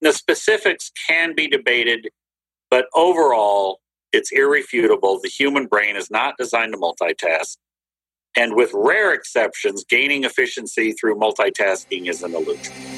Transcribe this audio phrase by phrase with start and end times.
[0.00, 2.10] The specifics can be debated,
[2.70, 3.80] but overall,
[4.12, 5.20] it's irrefutable.
[5.22, 7.56] The human brain is not designed to multitask.
[8.36, 12.97] And with rare exceptions, gaining efficiency through multitasking is an illusion.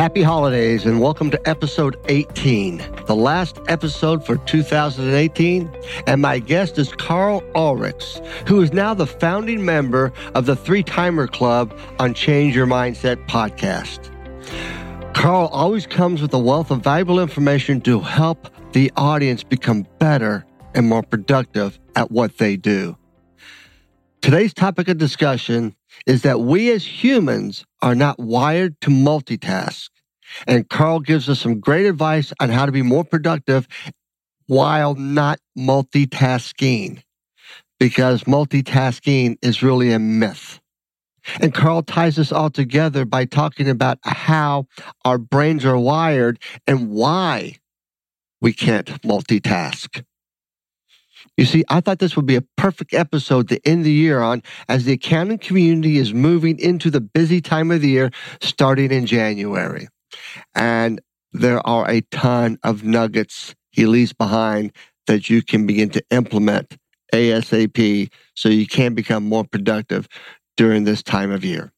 [0.00, 5.70] Happy holidays and welcome to episode 18, the last episode for 2018.
[6.06, 10.82] And my guest is Carl Ulrichs, who is now the founding member of the Three
[10.82, 14.08] Timer Club on Change Your Mindset podcast.
[15.12, 20.46] Carl always comes with a wealth of valuable information to help the audience become better
[20.74, 22.96] and more productive at what they do.
[24.22, 29.88] Today's topic of discussion is that we as humans are not wired to multitask.
[30.46, 33.66] And Carl gives us some great advice on how to be more productive
[34.46, 37.02] while not multitasking,
[37.78, 40.60] because multitasking is really a myth.
[41.40, 44.66] And Carl ties this all together by talking about how
[45.04, 47.56] our brains are wired and why
[48.40, 50.02] we can't multitask.
[51.40, 54.42] You see, I thought this would be a perfect episode to end the year on
[54.68, 58.10] as the accounting community is moving into the busy time of the year
[58.42, 59.88] starting in January.
[60.54, 61.00] And
[61.32, 64.72] there are a ton of nuggets he leaves behind
[65.06, 66.76] that you can begin to implement
[67.14, 70.08] ASAP so you can become more productive
[70.58, 71.72] during this time of year.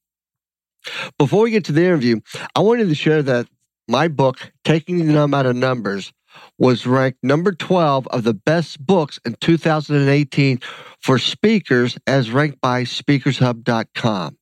[1.19, 2.19] Before we get to the interview,
[2.57, 3.47] I wanted to share that
[3.87, 6.13] my book, Taking the Numb Out of Numbers,
[6.59, 10.61] was ranked number 12 of the best books in 2018
[11.01, 14.39] for speakers as ranked by speakershub.com,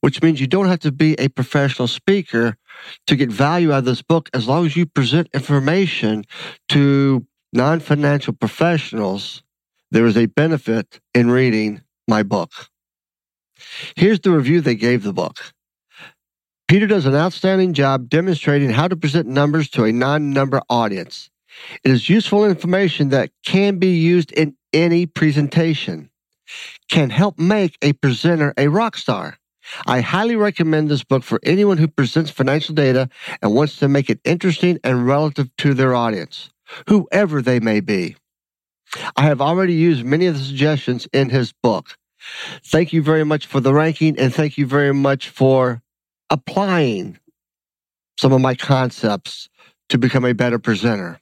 [0.00, 2.56] which means you don't have to be a professional speaker
[3.06, 6.24] to get value out of this book as long as you present information
[6.68, 9.42] to non financial professionals.
[9.90, 12.50] There is a benefit in reading my book.
[13.94, 15.52] Here's the review they gave the book.
[16.68, 21.30] Peter does an outstanding job demonstrating how to present numbers to a non number audience.
[21.84, 26.10] It is useful information that can be used in any presentation,
[26.90, 29.38] can help make a presenter a rock star.
[29.86, 33.08] I highly recommend this book for anyone who presents financial data
[33.42, 36.50] and wants to make it interesting and relative to their audience,
[36.88, 38.16] whoever they may be.
[39.16, 41.96] I have already used many of the suggestions in his book.
[42.64, 45.82] Thank you very much for the ranking and thank you very much for
[46.30, 47.18] applying
[48.18, 49.48] some of my concepts
[49.88, 51.20] to become a better presenter.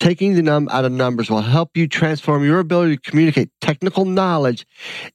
[0.00, 4.04] Taking the numb out of numbers will help you transform your ability to communicate technical
[4.04, 4.66] knowledge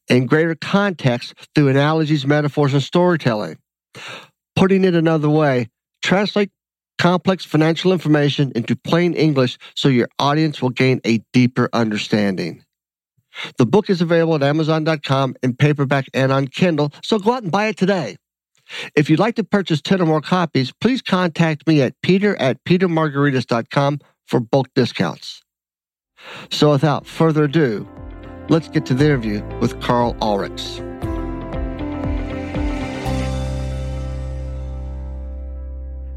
[0.09, 3.57] in greater context through analogies, metaphors, and storytelling.
[4.55, 5.69] Putting it another way,
[6.03, 6.51] translate
[6.99, 12.63] complex financial information into plain English so your audience will gain a deeper understanding.
[13.57, 17.51] The book is available at Amazon.com in paperback and on Kindle, so go out and
[17.51, 18.17] buy it today.
[18.95, 22.63] If you'd like to purchase 10 or more copies, please contact me at peter at
[22.63, 25.43] petermargaritis.com for bulk discounts.
[26.49, 27.87] So without further ado,
[28.49, 30.81] let's get to the interview with Carl Ulrichs.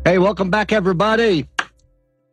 [0.04, 1.48] Hey, welcome back, everybody.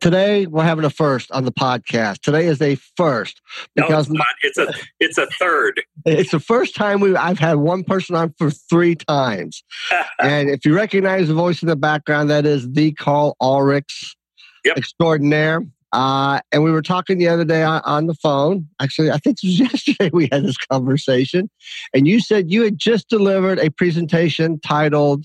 [0.04, 2.20] Today we're having a first on the podcast.
[2.20, 3.40] Today is a first
[3.74, 5.80] because no, it's, it's, a it's a third.
[6.04, 9.64] It's the first time we I've had one person on for three times.
[10.20, 14.14] and if you recognize the voice in the background, that is the Carl Ulrichs
[14.62, 14.76] yep.
[14.76, 15.62] extraordinaire.
[15.90, 18.68] Uh, and we were talking the other day on, on, the phone.
[18.82, 19.58] Actually, I think it was
[19.88, 21.48] yesterday we had this conversation.
[21.94, 25.24] And you said you had just delivered a presentation titled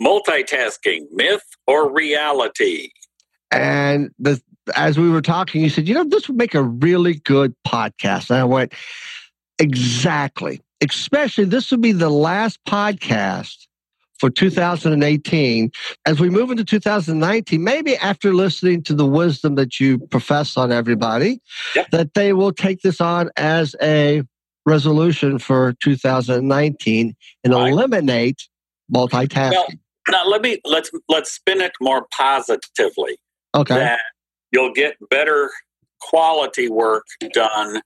[0.00, 2.88] Multitasking Myth or Reality.
[3.60, 4.40] And the,
[4.76, 8.30] as we were talking, you said, you know, this would make a really good podcast.
[8.30, 8.72] And I went,
[9.58, 10.60] exactly.
[10.82, 13.66] Especially, this would be the last podcast
[14.18, 15.70] for 2018.
[16.06, 20.72] As we move into 2019, maybe after listening to the wisdom that you profess on
[20.72, 21.40] everybody,
[21.74, 21.90] Yep.
[21.90, 24.22] that they will take this on as a
[24.66, 27.14] resolution for 2019
[27.44, 27.72] and Right.
[27.72, 28.48] eliminate
[28.92, 29.50] multitasking.
[29.52, 29.68] Well,
[30.10, 33.16] now let me let's let's spin it more positively.
[33.54, 33.74] Okay.
[33.74, 34.00] That
[34.52, 35.50] you'll get better
[36.00, 37.80] quality work done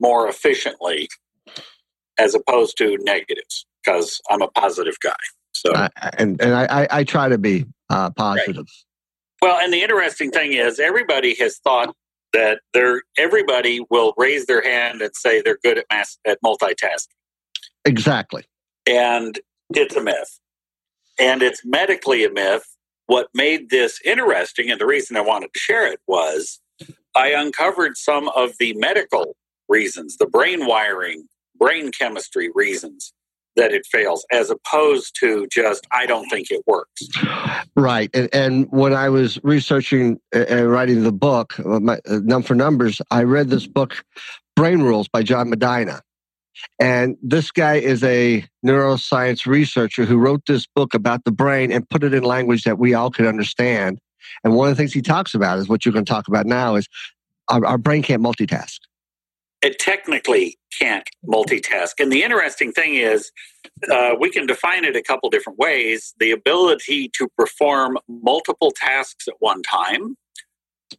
[0.00, 1.08] more efficiently
[2.18, 5.16] as opposed to negatives because I'm a positive guy.
[5.52, 5.72] So
[6.18, 8.66] and and I, I, I try to be uh, positive.
[9.40, 11.94] Well, and the interesting thing is, everybody has thought
[12.32, 17.08] that they're everybody will raise their hand and say they're good at mass at multitasking,
[17.84, 18.44] Exactly.
[18.86, 19.38] and
[19.70, 20.38] it's a myth,
[21.18, 22.64] and it's medically a myth.
[23.08, 26.60] What made this interesting, and the reason I wanted to share it was,
[27.16, 29.34] I uncovered some of the medical
[29.68, 31.24] reasons, the brain wiring,
[31.58, 33.12] brain chemistry reasons
[33.56, 37.08] that it fails, as opposed to just I don't think it works.
[37.74, 38.10] Right.
[38.14, 42.42] And, and when I was researching uh, and writing the book, uh, my, uh, Numb
[42.42, 44.04] for Numbers, I read this book,
[44.54, 46.02] Brain Rules by John Medina.
[46.78, 51.88] And this guy is a neuroscience researcher who wrote this book about the brain and
[51.88, 53.98] put it in language that we all could understand.
[54.44, 56.46] And one of the things he talks about is what you're going to talk about
[56.46, 56.88] now is
[57.48, 58.78] our, our brain can't multitask.
[59.62, 61.94] it technically can't multitask.
[61.98, 63.32] And the interesting thing is,
[63.90, 69.26] uh, we can define it a couple different ways the ability to perform multiple tasks
[69.28, 70.16] at one time,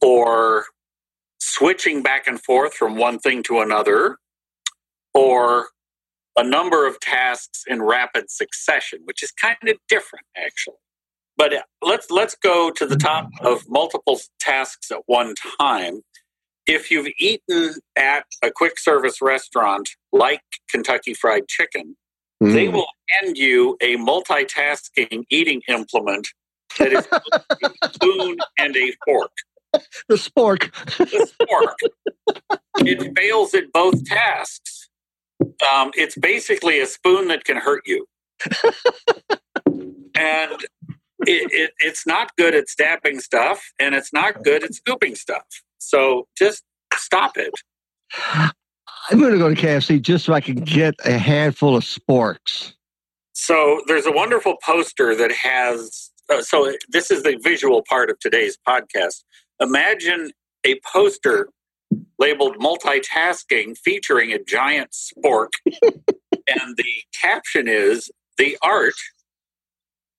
[0.01, 0.65] or
[1.39, 4.17] switching back and forth from one thing to another,
[5.13, 5.67] or
[6.37, 10.75] a number of tasks in rapid succession, which is kind of different actually.
[11.37, 16.01] But uh, let's let's go to the top of multiple tasks at one time
[16.67, 21.95] if you've eaten at a quick service restaurant like Kentucky Fried Chicken,
[22.39, 22.73] they Mm.
[22.73, 26.27] will hand you a multitasking eating implement
[26.77, 29.31] that is a spoon and a fork.
[30.07, 30.71] The spork.
[30.97, 34.88] The fork, it fails at both tasks.
[35.67, 38.05] Um, it's basically a spoon that can hurt you.
[40.15, 40.65] and
[41.25, 45.45] it, it, it's not good at stabbing stuff, and it's not good at scooping stuff.
[45.79, 46.63] So just
[46.95, 47.53] stop it.
[49.11, 52.73] I'm going to go to KFC just so I can get a handful of sporks.
[53.33, 56.11] So there's a wonderful poster that has.
[56.29, 59.23] Uh, so this is the visual part of today's podcast.
[59.59, 60.31] Imagine
[60.65, 61.49] a poster
[62.19, 68.93] labeled multitasking featuring a giant spork, and the caption is the art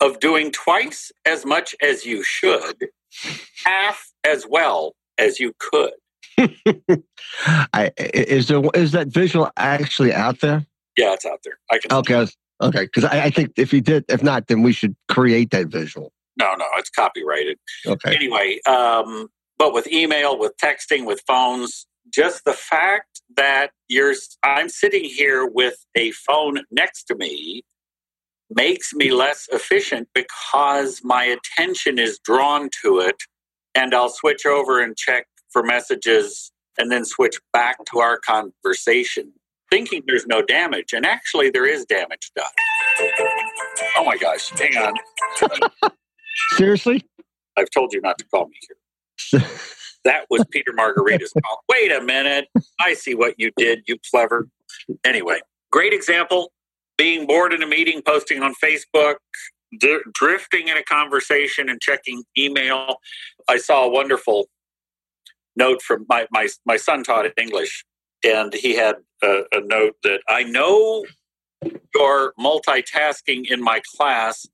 [0.01, 2.89] of doing twice as much as you should,
[3.65, 5.93] half as well as you could.
[7.75, 10.67] I, is there is that visual actually out there?
[10.97, 11.59] Yeah, it's out there.
[11.71, 11.93] I can.
[11.99, 12.27] Okay,
[12.63, 12.85] okay.
[12.85, 16.13] Because I, I think if you did, if not, then we should create that visual.
[16.39, 17.59] No, no, it's copyrighted.
[17.87, 18.15] Okay.
[18.15, 24.69] anyway, um, but with email, with texting, with phones, just the fact that you're, I'm
[24.69, 27.63] sitting here with a phone next to me
[28.51, 33.17] makes me less efficient because my attention is drawn to it
[33.75, 39.33] and I'll switch over and check for messages and then switch back to our conversation
[39.71, 42.47] thinking there's no damage and actually there is damage done.
[43.97, 44.95] Oh my gosh, hang on.
[46.57, 47.05] Seriously?
[47.57, 49.43] I've told you not to call me here.
[50.11, 51.63] That was Peter Margaritis call.
[51.69, 52.49] Wait a minute.
[52.81, 54.49] I see what you did, you clever.
[55.05, 55.39] Anyway,
[55.71, 56.51] great example.
[56.99, 59.17] Being bored in a meeting, posting on Facebook,
[59.79, 62.97] d- drifting in a conversation and checking email.
[63.49, 64.49] I saw a wonderful
[65.55, 67.85] note from my, my, my son taught English,
[68.25, 71.05] and he had a, a note that I know
[71.95, 74.45] you're multitasking in my class.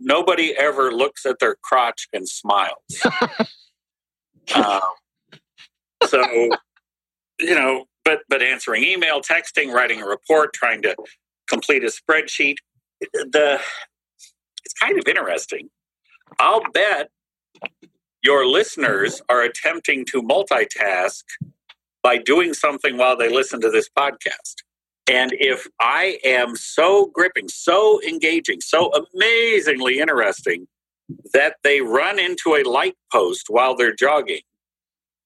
[0.00, 3.02] Nobody ever looks at their crotch and smiles.
[4.54, 4.80] Um,
[6.12, 6.50] so,
[7.40, 10.94] you know, but but answering email, texting, writing a report, trying to
[11.48, 12.56] complete a spreadsheet,
[13.12, 13.60] the
[14.64, 15.70] it's kind of interesting.
[16.38, 17.08] I'll bet
[18.22, 21.22] your listeners are attempting to multitask
[22.02, 24.56] by doing something while they listen to this podcast.
[25.10, 30.68] And if I am so gripping, so engaging, so amazingly interesting
[31.32, 34.42] that they run into a light post while they're jogging,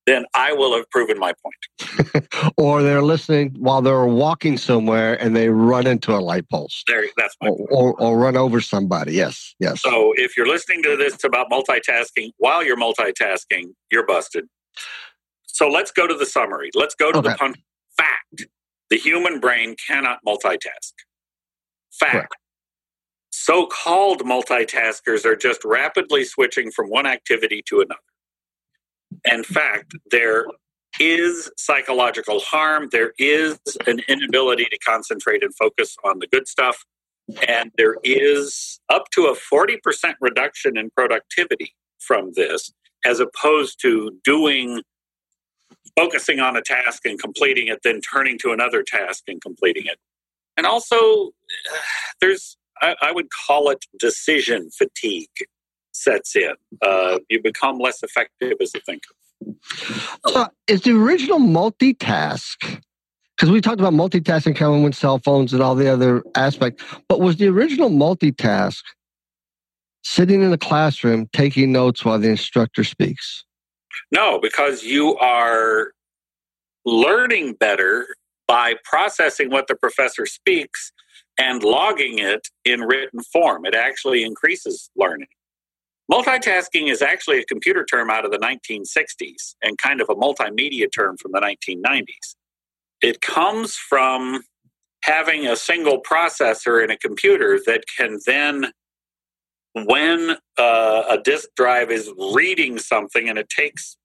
[0.07, 2.27] then I will have proven my point.
[2.57, 7.05] or they're listening while they're walking somewhere and they run into a light post There,
[7.17, 9.13] that's my or, or, or run over somebody.
[9.15, 9.83] Yes, yes.
[9.83, 14.47] So if you're listening to this about multitasking while you're multitasking, you're busted.
[15.47, 16.71] So let's go to the summary.
[16.75, 17.37] Let's go to the Okay.
[17.39, 17.55] pun-
[17.97, 18.47] fact.
[18.91, 20.93] The human brain cannot multitask.
[21.99, 22.13] Fact.
[22.13, 22.35] Correct.
[23.31, 28.01] so called multitaskers are just rapidly switching from one activity to another.
[29.31, 30.47] In fact, there
[31.01, 36.85] is psychological harm, there is an inability to concentrate and focus on the good stuff,
[37.47, 39.79] and there is up to a 40%
[40.21, 42.73] reduction in productivity from this,
[43.05, 44.83] as opposed to doing
[45.97, 49.99] focusing on a task and completing it, then turning to another task and completing it.
[50.57, 51.31] And also,
[52.21, 55.29] there's, I, I would call it decision fatigue
[55.93, 56.53] sets in.
[56.83, 59.15] Uh, you become less effective as a thinker.
[60.27, 62.81] So, is the original multitask?
[63.37, 67.21] Because we talked about multitasking coming with cell phones and all the other aspect, but
[67.21, 68.83] was the original multitask
[70.03, 73.45] sitting in the classroom taking notes while the instructor speaks?
[74.11, 75.93] No, because you are
[76.85, 78.07] learning better
[78.47, 80.93] by processing what the professor speaks
[81.39, 83.67] and logging it in written form.
[83.67, 85.29] It actually increases learning.
[86.11, 90.87] Multitasking is actually a computer term out of the 1960s and kind of a multimedia
[90.93, 92.37] term from the 1990s.
[93.03, 94.43] It comes from
[95.03, 98.73] having a single processor in a computer that can then
[99.85, 103.97] when uh, a disk drive is reading something and it takes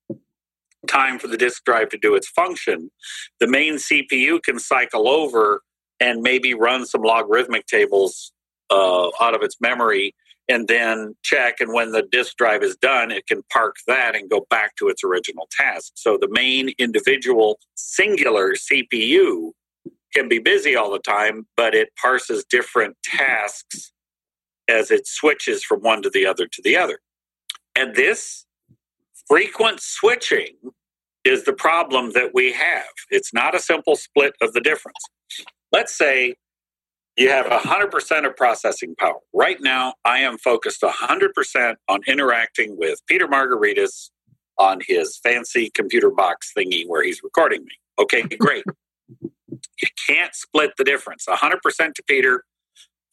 [0.88, 2.92] time for the disk drive to do its function,
[3.40, 5.62] the main CPU can cycle over
[6.00, 8.34] and maybe run some logarithmic tables
[8.70, 10.14] uh, out of its memory
[10.52, 11.62] and then check.
[11.62, 14.90] And when the disk drive is done, it can park that and go back to
[14.90, 15.94] its original task.
[15.96, 19.52] So the main individual singular CPU
[20.14, 23.94] can be busy all the time, but it parses different tasks
[24.68, 27.00] as it switches from one to the other to the other.
[27.76, 28.46] And this
[29.28, 30.58] frequent switching
[31.24, 32.84] is the problem that we have.
[33.10, 34.98] It's not a simple split of the difference.
[35.72, 36.36] Let's say
[37.22, 39.20] you have 100% of processing power.
[39.34, 44.10] Right now, I am focused 100% on interacting with Peter Margaritis
[44.58, 47.72] on his fancy computer box thingy where he's recording me.
[48.00, 48.64] Okay, great.
[49.22, 51.60] you can't split the difference 100%
[51.94, 52.44] to Peter,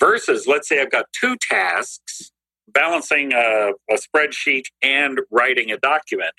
[0.00, 2.32] versus let's say I've got two tasks
[2.68, 6.34] balancing a, a, spreadsheet and writing a document.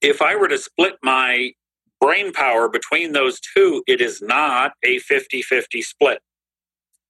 [0.00, 1.52] If I were to split my
[2.00, 6.20] brain power between those two, it is not a 50 50 split.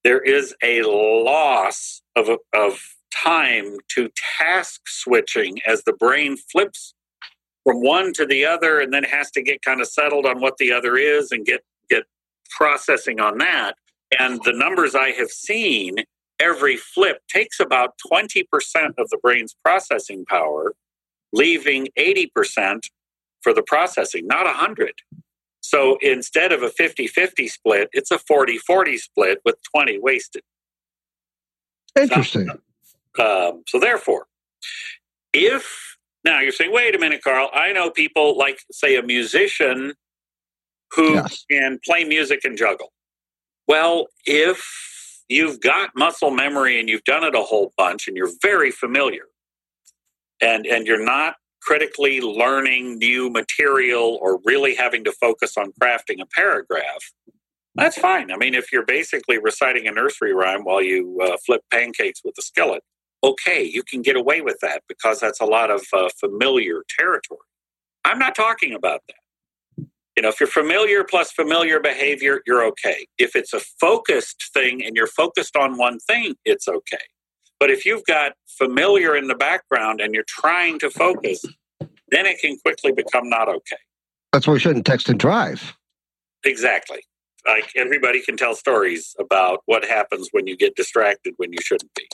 [0.04, 2.80] There is a loss of, of
[3.14, 6.94] time to task switching as the brain flips
[7.64, 10.56] from one to the other and then has to get kind of settled on what
[10.58, 12.04] the other is and get, get
[12.56, 13.74] processing on that.
[14.18, 15.96] And the numbers I have seen,
[16.40, 18.44] every flip takes about 20%
[18.96, 20.74] of the brain's processing power,
[21.32, 22.80] leaving 80%
[23.42, 24.92] for the processing, not 100.
[25.60, 30.42] So instead of a 50 50 split, it's a 40 40 split with 20 wasted.
[31.98, 32.48] Interesting.
[33.16, 34.26] So, um, so therefore,
[35.32, 39.94] if now you're saying, wait a minute, Carl, I know people like, say, a musician
[40.94, 41.44] who yes.
[41.50, 42.92] can play music and juggle.
[43.66, 44.64] Well, if
[45.28, 49.24] you've got muscle memory and you've done it a whole bunch and you're very familiar
[50.40, 56.20] and and you're not critically learning new material or really having to focus on crafting
[56.20, 57.12] a paragraph
[57.74, 61.62] that's fine i mean if you're basically reciting a nursery rhyme while you uh, flip
[61.70, 62.82] pancakes with a skillet
[63.22, 67.40] okay you can get away with that because that's a lot of uh, familiar territory
[68.04, 69.16] i'm not talking about that
[70.18, 73.06] you know, if you're familiar plus familiar behavior, you're okay.
[73.18, 77.04] If it's a focused thing and you're focused on one thing, it's okay.
[77.60, 81.44] But if you've got familiar in the background and you're trying to focus,
[82.08, 83.76] then it can quickly become not okay.
[84.32, 85.74] That's why we shouldn't text and drive.
[86.44, 87.00] Exactly.
[87.46, 91.92] Like everybody can tell stories about what happens when you get distracted when you shouldn't
[91.94, 92.06] be.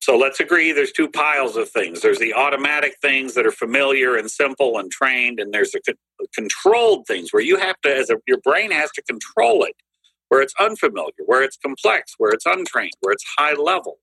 [0.00, 2.00] So let's agree there's two piles of things.
[2.00, 6.26] There's the automatic things that are familiar and simple and trained, and there's the co-
[6.34, 9.74] controlled things where you have to, as a, your brain has to control it,
[10.28, 13.98] where it's unfamiliar, where it's complex, where it's untrained, where it's high level.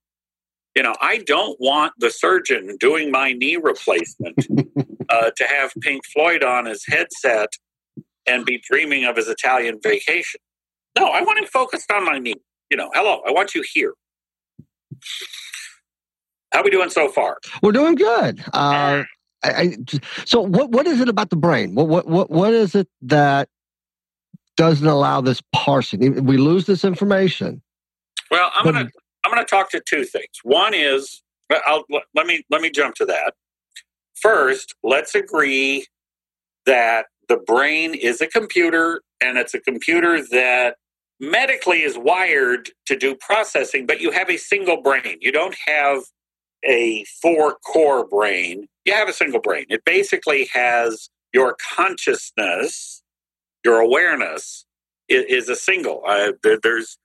[0.75, 4.45] You know, I don't want the surgeon doing my knee replacement
[5.09, 7.49] uh, to have Pink Floyd on his headset
[8.27, 10.41] and be dreaming of his Italian vacation.
[10.97, 12.35] No, I want him focused on my knee.
[12.69, 13.93] You know, hello, I want you here.
[16.51, 17.37] How are we doing so far?
[17.61, 18.43] We're doing good.
[18.53, 19.03] Uh,
[19.43, 19.77] I, I,
[20.25, 21.75] so, what what is it about the brain?
[21.75, 23.49] What what what what is it that
[24.57, 26.25] doesn't allow this parsing?
[26.25, 27.61] We lose this information.
[28.31, 28.89] Well, I'm gonna
[29.35, 30.39] I'm gonna talk to two things.
[30.43, 31.83] One is I'll,
[32.15, 33.33] let me let me jump to that.
[34.15, 35.87] First, let's agree
[36.65, 40.77] that the brain is a computer, and it's a computer that
[41.19, 45.17] medically is wired to do processing, but you have a single brain.
[45.19, 46.03] You don't have
[46.63, 48.67] a four core brain.
[48.85, 49.65] You have a single brain.
[49.69, 53.03] It basically has your consciousness,
[53.65, 54.65] your awareness
[55.09, 56.03] is, is a single.
[56.41, 56.97] There, there's,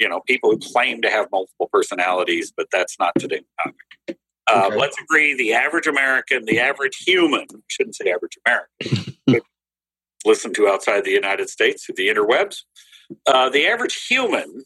[0.00, 4.18] you know, people who claim to have multiple personalities, but that's not today's topic.
[4.48, 4.76] Uh, okay.
[4.76, 9.14] Let's agree the average American, the average human, shouldn't say average American,
[10.24, 12.62] listen to outside the United States through the interwebs.
[13.26, 14.62] Uh, the average human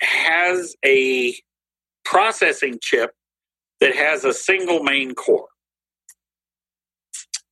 [0.00, 1.34] has a
[2.04, 3.12] processing chip
[3.80, 5.48] that has a single main core.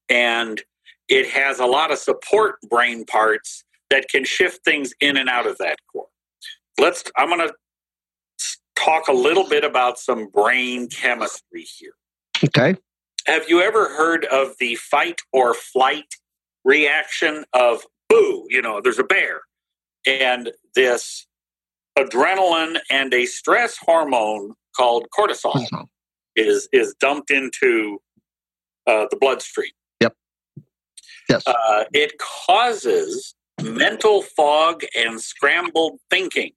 [0.09, 0.61] And
[1.09, 5.47] it has a lot of support brain parts that can shift things in and out
[5.47, 6.07] of that core.
[6.79, 7.55] Let's I'm going to
[8.77, 11.93] talk a little bit about some brain chemistry here.
[12.45, 12.77] Okay.
[13.27, 16.15] Have you ever heard of the fight or flight
[16.65, 19.43] reaction of boo, you know, there's a bear
[20.07, 21.27] and this
[21.99, 25.83] adrenaline and a stress hormone called cortisol mm-hmm.
[26.37, 28.01] is is dumped into
[28.87, 29.71] uh, the bloodstream.
[30.01, 30.15] Yep.
[31.29, 31.43] Yes.
[31.47, 36.53] Uh, it causes mental fog and scrambled thinking.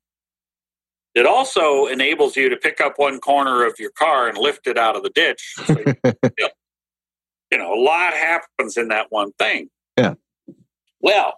[1.15, 4.77] It also enables you to pick up one corner of your car and lift it
[4.77, 5.53] out of the ditch.
[5.65, 5.75] So
[7.51, 9.69] you know, a lot happens in that one thing.
[9.97, 10.15] Yeah.
[10.99, 11.35] Well,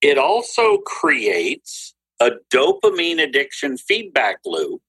[0.00, 4.82] it also creates a dopamine addiction feedback loop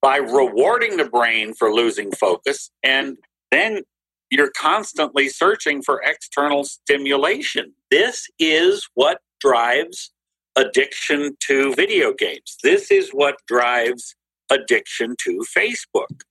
[0.00, 3.16] by rewarding the brain for losing focus and
[3.50, 3.82] then
[4.30, 7.72] you're constantly searching for external stimulation.
[7.90, 10.12] This is what drives
[10.58, 12.56] addiction to video games.
[12.62, 14.14] This is what drives
[14.50, 16.22] addiction to Facebook.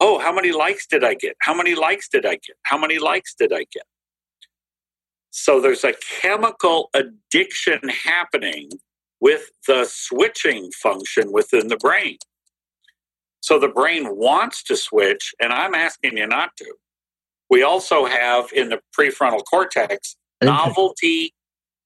[0.00, 1.36] Oh, how many likes did I get?
[1.42, 2.56] How many likes did I get?
[2.62, 3.84] How many likes did I get?
[5.30, 8.70] So there's a chemical addiction happening
[9.20, 12.18] with the switching function within the brain.
[13.40, 16.74] So the brain wants to switch, and I'm asking you not to.
[17.50, 21.34] We also have in the prefrontal cortex novelty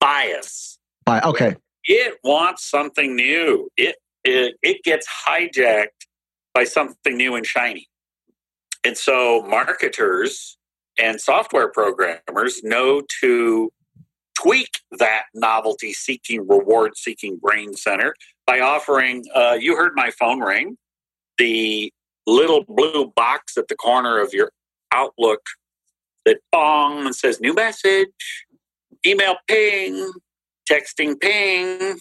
[0.01, 0.79] bias.
[1.09, 1.57] Okay.
[1.87, 3.69] It wants something new.
[3.77, 6.07] It, it it gets hijacked
[6.53, 7.89] by something new and shiny.
[8.85, 10.59] And so marketers
[10.99, 13.71] and software programmers know to
[14.41, 18.15] tweak that novelty seeking, reward seeking brain center
[18.47, 20.77] by offering, uh, you heard my phone ring,
[21.39, 21.93] the
[22.27, 24.51] little blue box at the corner of your
[24.93, 25.41] Outlook
[26.25, 28.47] that bong and says new message,
[29.05, 30.13] email ping,
[30.71, 31.99] texting ping.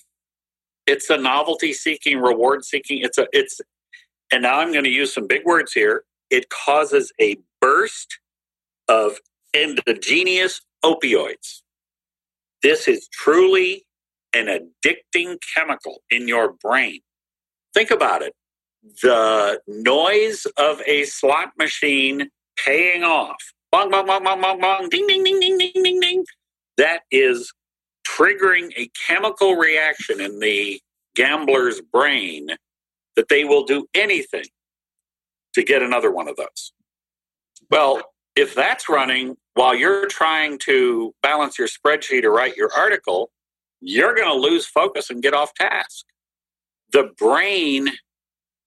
[0.88, 2.99] It's a novelty seeking, reward seeking.
[3.01, 3.60] It's a, it's,
[4.32, 6.04] and now I'm going to use some big words here.
[6.30, 8.19] It causes a burst
[8.88, 9.19] of
[9.56, 11.62] endogenous opioids.
[12.62, 13.86] This is truly
[14.34, 16.99] an addicting chemical in your brain.
[17.73, 18.34] Think about it.
[19.01, 22.30] The noise of a slot machine
[22.63, 23.38] paying off,
[23.71, 26.25] bong, bong, bong, bong, bong, bong, ding, ding, ding, ding, ding, ding, ding,
[26.78, 27.51] that is
[28.07, 30.79] triggering a chemical reaction in the
[31.15, 32.49] gambler's brain
[33.15, 34.45] that they will do anything
[35.53, 36.73] to get another one of those.
[37.71, 38.01] Well,
[38.35, 43.31] if that's running while you're trying to balance your spreadsheet or write your article,
[43.81, 46.05] you're going to lose focus and get off task.
[46.91, 47.87] The brain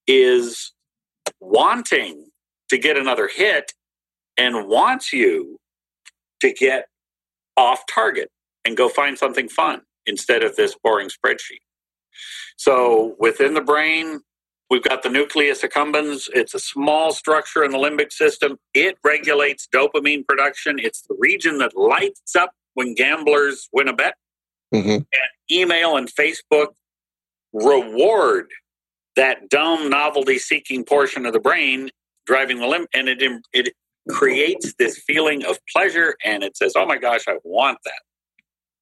[0.06, 0.72] is
[1.40, 2.28] wanting
[2.70, 3.72] to get another hit
[4.36, 5.58] and wants you
[6.40, 6.86] to get
[7.56, 8.30] off target
[8.68, 11.62] and go find something fun instead of this boring spreadsheet.
[12.56, 14.20] So within the brain,
[14.70, 16.28] We've got the nucleus accumbens.
[16.34, 18.58] It's a small structure in the limbic system.
[18.74, 20.78] It regulates dopamine production.
[20.78, 24.14] It's the region that lights up when gamblers win a bet.
[24.74, 24.90] Mm-hmm.
[24.90, 25.06] And
[25.50, 26.68] email and Facebook
[27.54, 28.50] reward
[29.16, 31.90] that dumb novelty seeking portion of the brain
[32.26, 33.22] driving the limb and it
[33.54, 33.72] it
[34.10, 38.00] creates this feeling of pleasure and it says oh my gosh i want that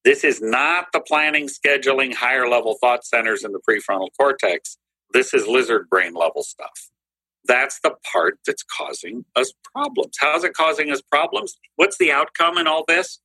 [0.06, 4.78] this is not the planning scheduling higher level thought centers in the prefrontal cortex
[5.12, 6.90] this is lizard brain level stuff.
[7.46, 10.16] That's the part that's causing us problems.
[10.20, 11.56] How's it causing us problems?
[11.76, 13.20] What's the outcome in all this?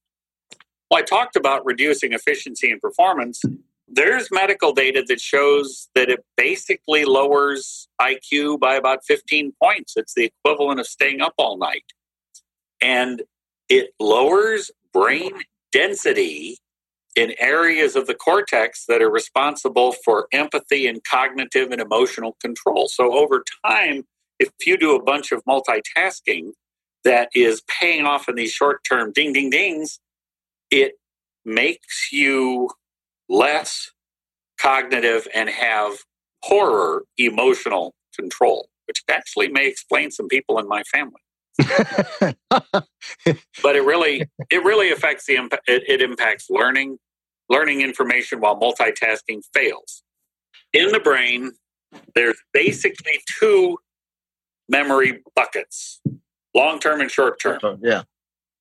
[0.90, 3.42] Well, I talked about reducing efficiency and performance.
[3.88, 9.94] There's medical data that shows that it basically lowers IQ by about 15 points.
[9.98, 11.84] It's the equivalent of staying up all night.
[12.82, 13.24] And
[13.70, 15.32] it lowers brain
[15.72, 16.58] density
[17.16, 22.88] in areas of the cortex that are responsible for empathy and cognitive and emotional control.
[22.88, 24.04] So over time,
[24.40, 26.52] if you do a bunch of multitasking
[27.04, 30.00] that is paying off in these short term ding ding dings,
[30.70, 30.94] it
[31.44, 32.70] makes you
[33.30, 33.92] less
[34.62, 35.94] cognitive, and have
[36.44, 41.22] poorer emotional control, which actually may explain some people in my family.
[43.62, 46.98] but it really it really affects the imp- it, it impacts learning
[47.50, 50.04] learning information while multitasking fails.
[50.74, 51.52] In the brain
[52.16, 53.78] there's basically two
[54.70, 56.00] memory buckets
[56.56, 58.04] long term and short term yeah.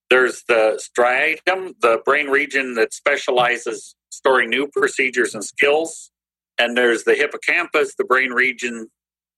[0.09, 6.11] There's the striatum the brain region that specializes storing new procedures and skills
[6.59, 8.91] and there's the hippocampus the brain region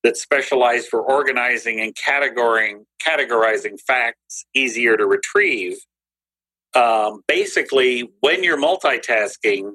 [0.02, 5.76] that specialize for organizing and categorizing, categorizing facts easier to retrieve.
[6.74, 9.72] Um, basically, when you're multitasking,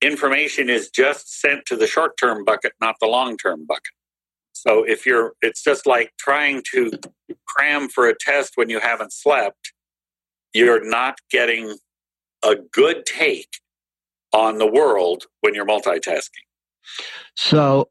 [0.00, 3.92] information is just sent to the short term bucket, not the long term bucket.
[4.52, 6.92] So if you're, it's just like trying to
[7.46, 9.72] cram for a test when you haven't slept,
[10.52, 11.76] you're not getting
[12.44, 13.60] a good take
[14.32, 16.44] on the world when you're multitasking.
[17.36, 17.88] So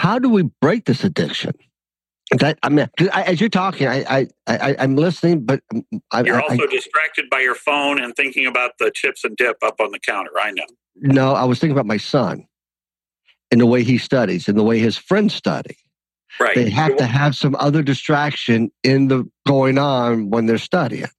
[0.00, 1.52] how do we break this addiction?
[2.38, 5.60] That I mean, I, as you're talking, I, I, I am listening, but
[6.10, 9.78] I, you're also distracted by your phone and thinking about the chips and dip up
[9.78, 10.30] on the counter.
[10.40, 10.64] I know.
[10.96, 12.46] No, I was thinking about my son
[13.50, 15.76] and the way he studies and the way his friends study.
[16.38, 16.54] Right.
[16.54, 21.10] They have to have some other distraction in the going on when they're studying.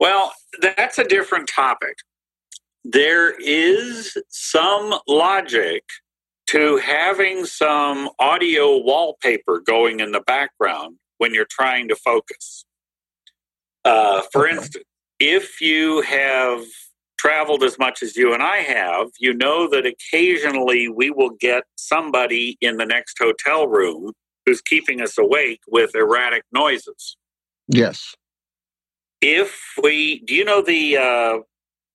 [0.00, 1.98] Well, that's a different topic.
[2.82, 5.84] There is some logic
[6.48, 12.64] to having some audio wallpaper going in the background when you're trying to focus.
[13.84, 14.84] Uh, for instance,
[15.18, 16.62] if you have
[17.18, 21.64] traveled as much as you and I have, you know that occasionally we will get
[21.76, 24.12] somebody in the next hotel room
[24.44, 27.16] who's keeping us awake with erratic noises.
[27.68, 28.14] Yes.
[29.20, 31.38] If we, do you know the uh,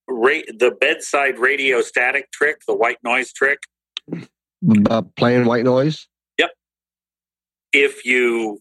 [0.09, 3.59] ra- the bedside radio static trick, the white noise trick?
[4.89, 6.08] Uh, playing white noise?
[6.38, 6.52] Yep.
[7.74, 8.60] If you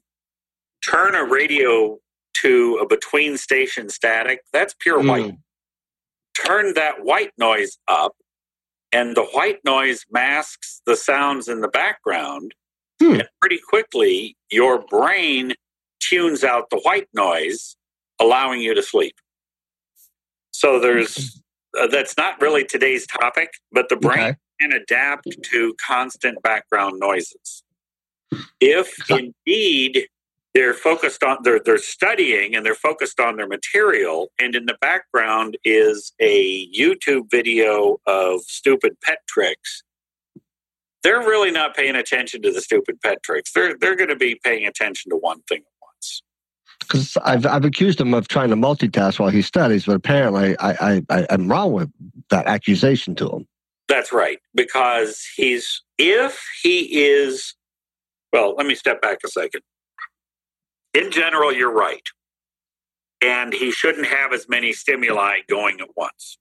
[0.84, 1.98] turn a radio
[2.42, 5.08] to a between station static, that's pure mm.
[5.08, 5.34] white.
[6.46, 8.14] Turn that white noise up,
[8.92, 12.54] and the white noise masks the sounds in the background.
[13.02, 13.14] Hmm.
[13.14, 15.54] And pretty quickly, your brain
[16.00, 17.76] tunes out the white noise,
[18.20, 19.14] allowing you to sleep.
[20.50, 21.42] So there's
[21.78, 26.98] uh, that's not really today's topic, but the brain okay can adapt to constant background
[26.98, 27.62] noises.
[28.60, 30.06] If indeed
[30.54, 34.76] they're focused on they're they're studying and they're focused on their material and in the
[34.80, 39.82] background is a YouTube video of stupid pet tricks
[41.02, 43.52] they're really not paying attention to the stupid pet tricks.
[43.52, 46.22] They're they're going to be paying attention to one thing at once.
[46.80, 50.70] Because I've, I've accused him of trying to multitask while he studies but apparently I,
[50.70, 51.90] I, I i'm wrong with
[52.30, 53.46] that accusation to him
[53.90, 57.54] that's right, because he's, if he is,
[58.32, 59.60] well, let me step back a second.
[60.94, 62.06] In general, you're right.
[63.20, 66.38] And he shouldn't have as many stimuli going at once.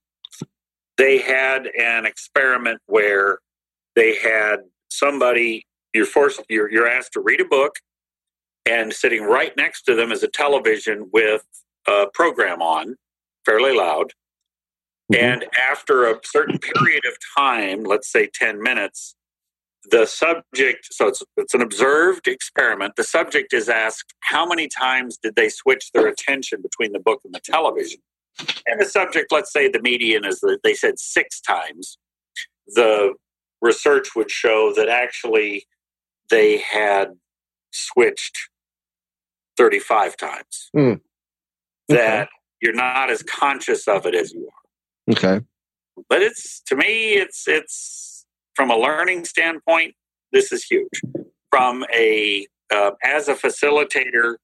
[0.97, 3.39] They had an experiment where
[3.95, 4.59] they had
[4.89, 7.75] somebody, you're forced, you're, you're asked to read a book,
[8.65, 11.43] and sitting right next to them is a television with
[11.87, 12.95] a program on,
[13.45, 14.13] fairly loud
[15.11, 15.23] Mm-hmm.
[15.23, 19.15] And after a certain period of time, let's say 10 minutes,
[19.89, 22.95] the subject, so it's, it's an observed experiment.
[22.95, 27.21] The subject is asked, how many times did they switch their attention between the book
[27.23, 27.99] and the television?
[28.67, 31.97] And the subject, let's say the median is that they said six times.
[32.67, 33.13] The
[33.61, 35.65] research would show that actually
[36.29, 37.13] they had
[37.71, 38.37] switched
[39.57, 40.69] 35 times.
[40.75, 40.91] Mm.
[40.91, 41.01] Okay.
[41.89, 42.29] That
[42.61, 44.68] you're not as conscious of it as you are.
[45.09, 45.41] Okay.
[46.07, 49.95] But it's to me, it's it's from a learning standpoint,
[50.31, 51.01] this is huge.
[51.49, 54.35] From a uh, as a facilitator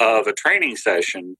[0.00, 1.36] of a training session,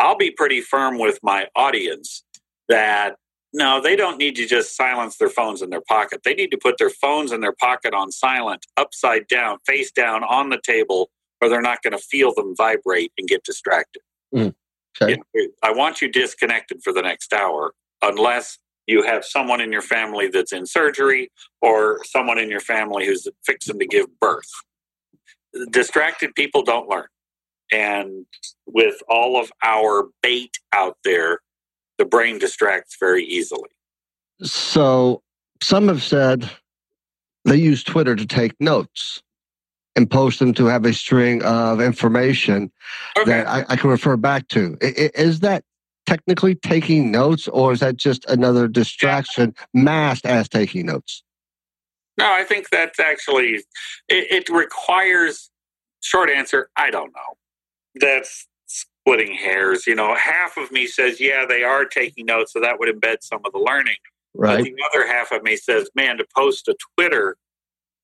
[0.00, 2.24] I'll be pretty firm with my audience
[2.68, 3.16] that
[3.54, 6.22] no, they don't need to just silence their phones in their pocket.
[6.24, 10.24] They need to put their phones in their pocket on silent, upside down, face down
[10.24, 14.00] on the table, or they're not going to feel them vibrate and get distracted.
[14.34, 14.54] Mm,
[15.02, 15.18] okay.
[15.34, 19.72] You know, I want you disconnected for the next hour unless you have someone in
[19.72, 24.50] your family that's in surgery or someone in your family who's fixing to give birth.
[25.70, 27.06] Distracted people don't learn.
[27.70, 28.26] And
[28.66, 31.40] with all of our bait out there,
[31.98, 33.70] the brain distracts very easily.
[34.42, 35.22] So
[35.62, 36.50] some have said
[37.44, 39.22] they use Twitter to take notes
[39.94, 42.72] and post them to have a string of information
[43.16, 43.30] okay.
[43.30, 44.76] that I, I, can refer back to.
[44.80, 45.64] Is that
[46.06, 51.22] technically taking notes, or is that just another distraction masked as taking notes?
[52.18, 53.66] No, I think that's actually it,
[54.08, 55.50] it requires.
[56.00, 57.36] Short answer: I don't know.
[57.94, 59.86] That's splitting hairs.
[59.86, 63.18] You know, half of me says, yeah, they are taking notes, so that would embed
[63.20, 63.96] some of the learning.
[64.34, 64.58] Right.
[64.58, 67.36] But the other half of me says, man, to post to Twitter,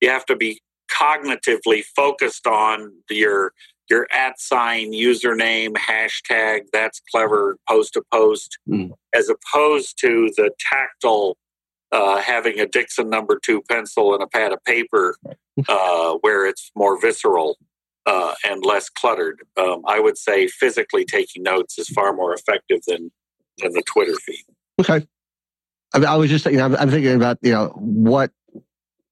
[0.01, 3.53] you have to be cognitively focused on your
[3.91, 8.91] your at sign username hashtag that's clever post to post Mm.
[9.15, 11.37] as opposed to the tactile
[11.91, 15.17] uh, having a dixon number two pencil and a pad of paper
[15.69, 17.57] uh, where it's more visceral
[18.07, 22.81] uh, and less cluttered um, i would say physically taking notes is far more effective
[22.87, 23.11] than
[23.59, 24.45] than the twitter feed
[24.81, 25.07] Okay.
[25.93, 28.31] I, mean, I was just thinking, I'm, I'm thinking about, you know, what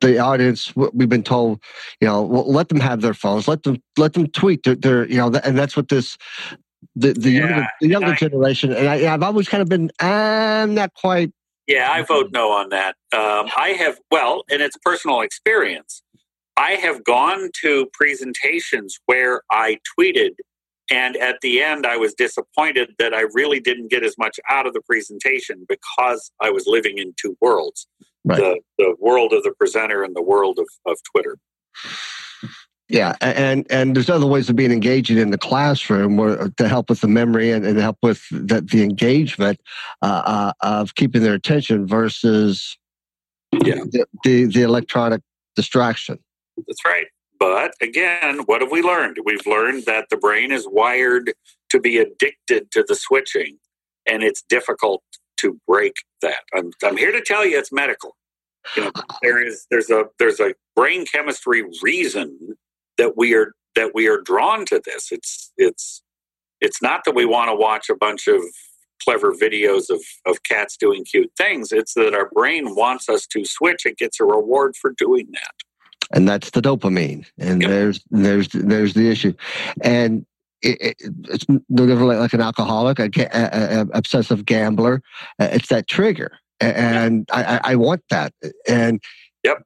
[0.01, 1.61] the audience, we've been told,
[2.01, 5.17] you know, let them have their phones, let them, let them tweet their, their you
[5.17, 6.19] know, and that's what this,
[6.95, 9.91] the, the Yeah, younger, the younger I- generation, and I, I've always kind of been,
[10.01, 11.33] I'm not quite,
[11.67, 12.97] Yeah, I vote no on that.
[13.13, 16.03] Um, I have, well, and it's personal experience.
[16.57, 20.37] I have gone to presentations where I tweeted,
[20.91, 24.67] and at the end, I was disappointed that I really didn't get as much out
[24.67, 27.87] of the presentation because I was living in two worlds
[28.27, 28.39] Right.
[28.39, 31.39] the, the world of the presenter and the world of, of Twitter.
[32.89, 33.15] yeah.
[33.21, 37.01] And, and there's other ways of being engaging in the classroom where, to help with
[37.01, 39.61] the memory and, and help with the, the engagement
[40.03, 42.77] uh, uh, of keeping their attention versus
[43.53, 43.77] Yeah.
[43.91, 45.23] the, the, the electronic
[45.55, 46.19] distraction.
[46.57, 47.07] That's right.
[47.39, 49.19] But again, what have we learned?
[49.25, 51.33] We've learned that the brain is wired
[51.71, 53.59] to be addicted to the switching,
[54.07, 55.03] and it's difficult
[55.39, 56.41] to break that.
[56.55, 58.17] I'm, I'm here to tell you it's medical.
[58.77, 62.57] You know, there is there's a there's a brain chemistry reason
[62.99, 65.09] that we are that we are drawn to this.
[65.13, 66.03] It's it's
[66.61, 68.43] it's not that we want to watch a bunch of
[69.05, 71.73] clever videos of, of cats doing cute things.
[71.73, 73.87] It's that our brain wants us to switch.
[73.87, 75.53] It gets a reward for doing that.
[76.15, 77.71] and that's the dopamine and Yep.
[77.71, 79.35] there's there's there's the issue
[79.83, 80.25] and
[80.63, 80.97] it, it,
[81.29, 85.03] it's no like, like an alcoholic a, a, a obsessive gambler
[85.41, 88.33] Uh, it's that trigger and I, I, I want that
[88.69, 89.03] and
[89.45, 89.63] Yep.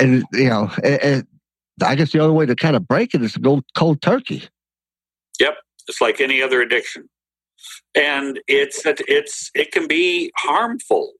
[0.00, 1.26] and you know it, it,
[1.84, 4.44] i guess the only way to kind of break it is to go cold turkey
[5.40, 5.56] Yep,
[5.88, 7.08] It's like any other addiction,
[7.94, 11.12] and it's it's it can be harmful.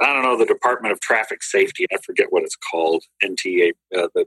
[0.00, 1.86] I don't know the Department of Traffic Safety.
[1.92, 3.04] I forget what it's called.
[3.24, 3.72] NTA.
[3.96, 4.26] Uh, the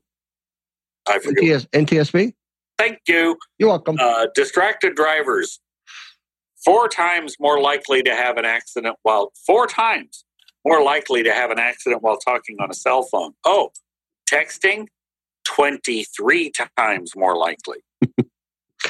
[1.08, 1.44] I forget.
[1.44, 2.34] NTS, ntsb
[2.78, 3.38] Thank you.
[3.58, 5.60] you're welcome Uh, distracted drivers
[6.64, 10.26] four times more likely to have an accident while four times
[10.66, 13.34] more likely to have an accident while talking on a cell phone.
[13.46, 13.70] Oh,
[14.30, 14.88] texting
[15.44, 17.78] twenty three times more likely.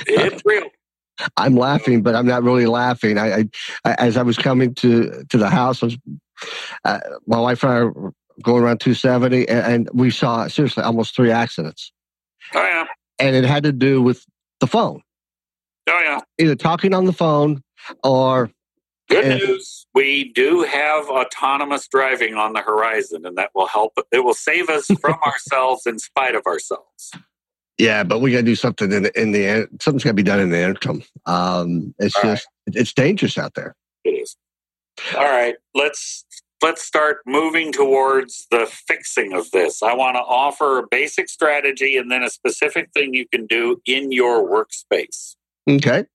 [0.07, 0.69] it's real.
[1.37, 3.45] i'm laughing but i'm not really laughing i,
[3.85, 5.97] I, as i was coming to to the house I was,
[6.83, 11.15] uh, my wife and i were going around 270 and, and we saw seriously almost
[11.15, 11.93] three accidents
[12.53, 12.85] Oh yeah.
[13.19, 14.25] And it had to do with
[14.59, 15.01] the phone
[15.87, 16.19] Oh yeah.
[16.39, 17.61] either talking on the phone
[18.03, 18.49] or
[19.07, 19.85] Good And- news.
[19.93, 23.93] We do have autonomous driving on the horizon, and that will help.
[24.11, 27.11] It will save us from ourselves in spite of ourselves.
[27.77, 30.13] yeah but we got to do something in the in the end something's got to
[30.15, 32.31] be done in the interim um it's All right.
[32.35, 33.75] just it's dangerous out there
[34.05, 34.35] It is.
[35.15, 35.55] All right.
[35.75, 36.25] Let's
[36.61, 39.83] let's start moving towards the fixing of this.
[39.83, 43.81] I want to offer a basic strategy and then a specific thing you can do
[43.85, 45.35] in your workspace.
[45.69, 46.05] okay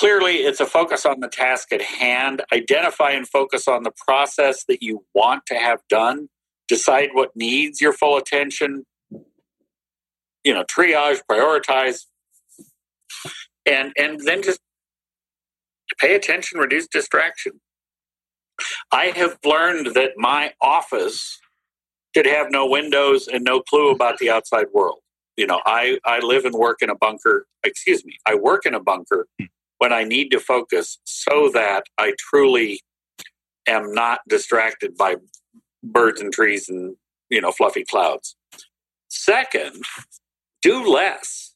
[0.00, 2.40] Clearly, it's a focus on the task at hand.
[2.54, 6.30] Identify and focus on the process that you want to have done.
[6.68, 8.86] Decide what needs your full attention.
[10.42, 12.06] You know, triage, prioritize,
[13.66, 14.60] and and then just
[15.98, 17.60] pay attention, reduce distraction.
[18.92, 21.38] I have learned that my office
[22.14, 24.98] should have no windows and no clue about the outside world.
[25.36, 27.46] You know, I, I live and work in a bunker.
[27.64, 29.46] Excuse me, I work in a bunker hmm.
[29.78, 32.80] when I need to focus so that I truly
[33.66, 35.16] am not distracted by
[35.82, 36.96] birds and trees and,
[37.30, 38.36] you know, fluffy clouds.
[39.08, 39.84] Second,
[40.62, 41.54] do less.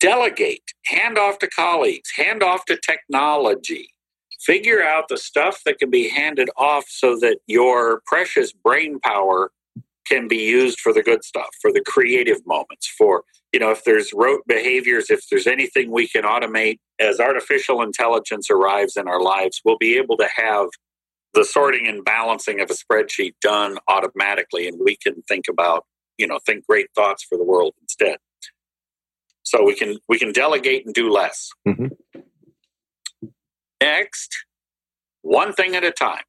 [0.00, 3.91] Delegate, hand off to colleagues, hand off to technology.
[4.44, 9.52] Figure out the stuff that can be handed off so that your precious brain power
[10.06, 13.84] can be used for the good stuff, for the creative moments, for, you know, if
[13.84, 19.20] there's rote behaviors, if there's anything we can automate as artificial intelligence arrives in our
[19.20, 20.66] lives, we'll be able to have
[21.34, 25.84] the sorting and balancing of a spreadsheet done automatically and we can think about,
[26.18, 28.18] you know, think great thoughts for the world instead.
[29.44, 31.50] So we can we can delegate and do less.
[31.66, 31.96] Mhm.
[33.82, 34.44] Next,
[35.22, 36.22] one thing at a time.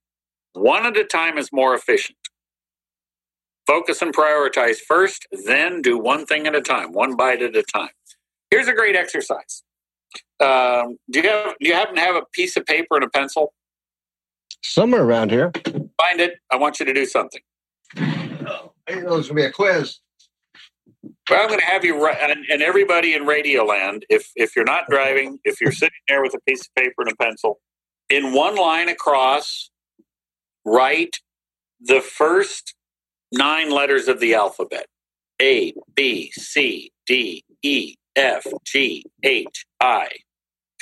[0.54, 2.18] One at a time is more efficient.
[3.68, 7.62] Focus and prioritize first, then do one thing at a time, one bite at a
[7.62, 7.92] time.
[8.50, 9.62] Here's a great exercise.
[10.40, 13.10] Um, do you have do you happen to have a piece of paper and a
[13.10, 13.54] pencil?
[14.64, 15.52] Somewhere around here.
[16.02, 16.40] Find it.
[16.52, 17.42] I want you to do something.
[17.96, 20.00] I didn't know this was gonna be a quiz.
[21.30, 24.66] Well, I'm going to have you write, and, and everybody in Radioland, if if you're
[24.66, 27.60] not driving, if you're sitting there with a piece of paper and a pencil,
[28.10, 29.70] in one line across,
[30.66, 31.18] write
[31.80, 32.76] the first
[33.32, 34.88] nine letters of the alphabet:
[35.42, 40.10] A, B, C, D, E, F, G, H, I.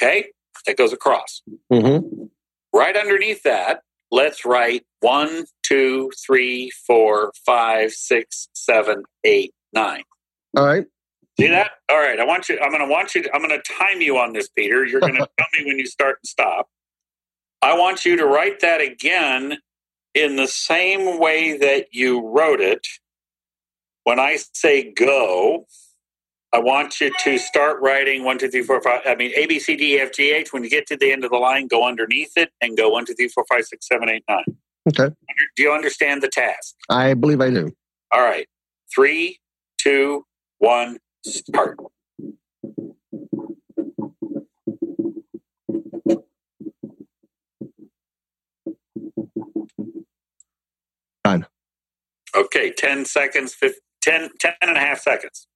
[0.02, 0.30] Okay,
[0.66, 1.44] that goes across.
[1.72, 2.26] Mm-hmm.
[2.74, 10.04] Right underneath that, let's write one, two, three, four, five, six, seven, eight, nine.
[10.56, 10.86] All right.
[11.40, 11.72] See that?
[11.90, 12.20] All right.
[12.20, 12.60] I want you.
[12.60, 13.24] I'm going to want you.
[13.24, 14.86] To, I'm going to time you on this, Peter.
[14.86, 16.70] You're going to tell me when you start and stop.
[17.62, 19.58] I want you to write that again
[20.14, 22.86] in the same way that you wrote it.
[24.04, 25.68] When I say go,
[26.54, 29.02] I want you to start writing one, two, three, four, five.
[29.06, 30.52] I mean, A, B, C, D, E, F, G, H.
[30.52, 33.06] When you get to the end of the line, go underneath it and go one,
[33.06, 34.44] two, three, four, five, six, seven, eight, nine.
[34.90, 35.16] Okay.
[35.56, 36.76] Do you understand the task?
[36.90, 37.72] I believe I do.
[38.12, 38.48] All right.
[38.94, 39.40] Three,
[39.78, 40.26] two,
[40.62, 41.78] one, start.
[51.24, 51.48] Done.
[52.36, 55.48] Okay, 10 seconds, 15, 10, 10 and a half seconds.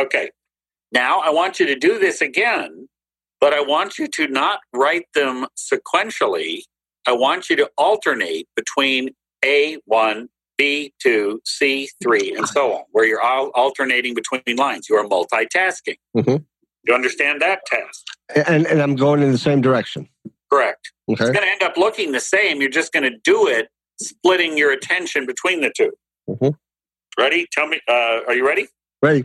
[0.00, 0.30] Okay.
[0.90, 2.88] Now I want you to do this again,
[3.40, 6.62] but I want you to not write them sequentially.
[7.06, 9.10] I want you to alternate between
[9.44, 10.28] A1,
[10.60, 14.88] B2, C3, and so on, where you're all alternating between lines.
[14.88, 15.98] You are multitasking.
[16.16, 16.44] Mhm.
[16.84, 18.04] You understand that task?
[18.48, 20.08] And and I'm going in the same direction.
[20.52, 20.92] Correct.
[21.08, 21.24] Okay.
[21.24, 22.60] It's going to end up looking the same.
[22.60, 23.68] You're just going to do it,
[24.00, 25.92] splitting your attention between the 2
[26.28, 26.54] Mhm.
[27.18, 27.46] Ready?
[27.50, 27.80] Tell me.
[27.88, 28.68] Uh, are you ready?
[29.02, 29.24] Ready.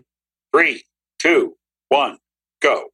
[0.53, 0.83] Three,
[1.19, 1.57] two,
[1.89, 2.17] one,
[2.61, 2.89] go.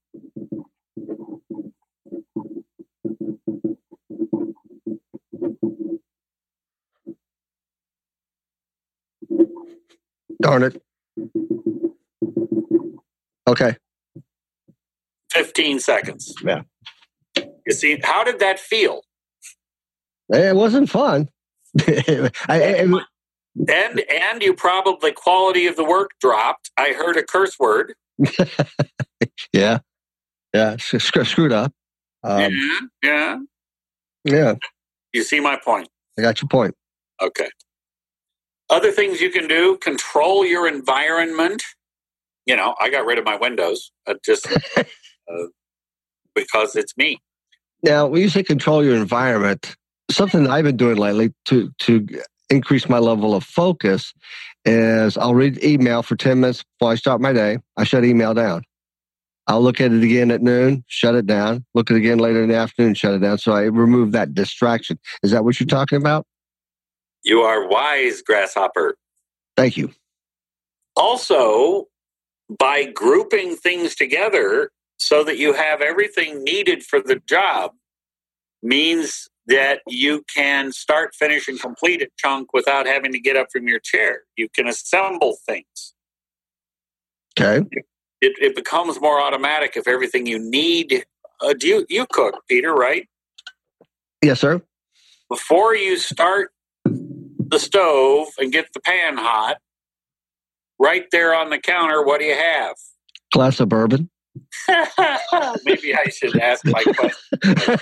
[10.41, 10.82] Darn it.
[13.47, 13.76] Okay.
[15.32, 16.34] 15 seconds.
[16.43, 16.62] Yeah.
[17.65, 19.02] You see, how did that feel?
[20.30, 21.30] It wasn't fun.
[21.80, 22.88] I, I-
[23.69, 26.69] And and you probably quality of the work dropped.
[26.78, 27.93] I heard a curse word.
[29.54, 29.80] yeah.
[30.54, 30.76] Yeah.
[30.78, 31.71] sc- screwed up.
[32.23, 33.38] Um, yeah, yeah.
[34.26, 34.54] yeah.
[35.13, 35.88] You see my point.
[36.17, 36.76] I got your point.
[37.21, 37.47] Okay.
[38.69, 41.63] Other things you can do: control your environment.
[42.45, 44.84] You know, I got rid of my windows uh, just uh,
[46.34, 47.21] because it's me.
[47.84, 49.75] Now, when you say control your environment,
[50.10, 52.08] something that I've been doing lately to to
[52.49, 54.13] increase my level of focus
[54.65, 57.60] is I'll read email for 10 minutes before I start my day.
[57.77, 58.63] I shut email down.
[59.47, 61.65] I'll look at it again at noon, shut it down.
[61.73, 63.38] Look at it again later in the afternoon, shut it down.
[63.38, 64.99] So I remove that distraction.
[65.23, 66.25] Is that what you're talking about?
[67.27, 68.95] You are wise, grasshopper.
[69.57, 69.91] Thank you.
[70.95, 71.87] Also,
[72.57, 77.71] by grouping things together so that you have everything needed for the job
[78.63, 83.47] means that you can start, finish, and complete a chunk without having to get up
[83.51, 84.21] from your chair.
[84.37, 85.93] You can assemble things.
[87.37, 87.67] Okay.
[88.21, 91.05] It, it becomes more automatic if everything you need.
[91.41, 92.73] Uh, do you you cook, Peter?
[92.73, 93.09] Right
[94.23, 94.61] Yes, sir.
[95.29, 96.51] before you start
[97.49, 99.57] the stove and get the pan hot,
[100.79, 102.75] right there on the counter, what do you have?
[103.31, 104.10] Glass of bourbon.
[105.65, 107.79] Maybe I should ask my question.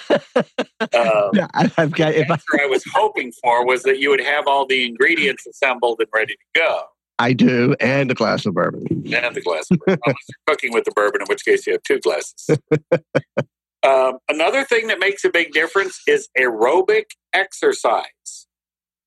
[0.93, 2.13] Um, Yeah, I- I've got.
[2.13, 5.97] If I, I was hoping for was that you would have all the ingredients assembled
[5.99, 6.83] and ready to go.
[7.17, 8.85] I do, and a glass of bourbon.
[8.89, 9.99] And the glass of bourbon.
[10.05, 12.57] Unless you're cooking with the bourbon, in which case you have two glasses.
[13.83, 18.05] um, another thing that makes a big difference is aerobic exercise.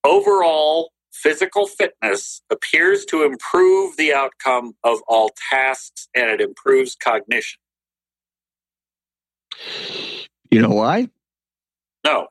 [0.04, 7.60] Overall, physical fitness appears to improve the outcome of all tasks and it improves cognition.
[10.50, 11.08] You know why?
[12.04, 12.28] No,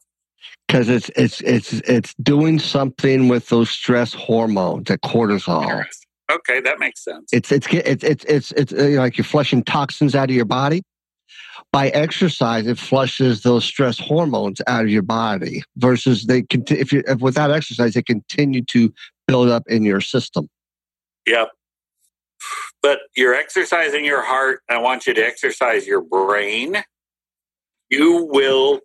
[0.67, 5.85] Because it's it's it's it's doing something with those stress hormones, that cortisol.
[6.31, 7.29] Okay, that makes sense.
[7.31, 10.83] It's it's it's it's it's it's uh, like you're flushing toxins out of your body.
[11.71, 15.63] By exercise, it flushes those stress hormones out of your body.
[15.77, 18.93] Versus they conti- if you if without exercise, they continue to
[19.27, 20.49] build up in your system.
[21.25, 21.51] Yep.
[22.81, 24.61] But you're exercising your heart.
[24.69, 26.77] I want you to exercise your brain.
[27.89, 28.81] You will,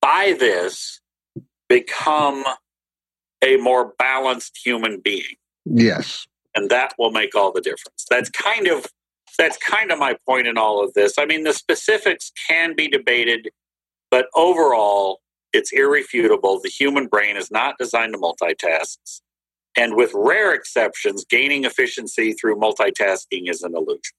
[0.00, 1.00] by this,
[1.68, 2.44] become
[3.42, 5.36] a more balanced human being.
[5.64, 6.26] Yes.
[6.54, 8.06] And that will make all the difference.
[8.08, 8.86] That's kind of
[9.36, 11.18] that's kind of my point in all of this.
[11.18, 13.50] I mean, the specifics can be debated,
[14.10, 15.20] but overall,
[15.52, 16.60] it's irrefutable.
[16.60, 18.98] The human brain is not designed to multitask.
[19.76, 24.14] And with rare exceptions, gaining efficiency through multitasking is an illusion.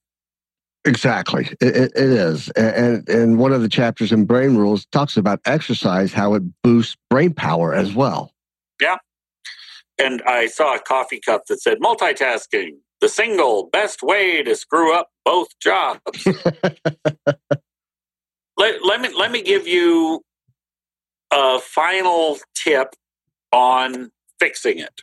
[0.84, 5.40] Exactly, it, it is, and and one of the chapters in Brain Rules talks about
[5.44, 8.32] exercise, how it boosts brain power as well.
[8.80, 8.96] Yeah,
[9.98, 14.94] and I saw a coffee cup that said multitasking, the single best way to screw
[14.94, 16.00] up both jobs.
[18.56, 20.22] let, let me let me give you
[21.30, 22.94] a final tip
[23.52, 25.02] on fixing it.